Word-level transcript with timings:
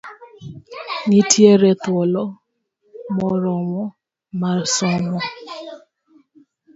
Nitiere 1.07 1.69
thuolo 1.81 2.23
moromo 3.15 3.83
mar 4.39 4.59
somo. 4.75 5.17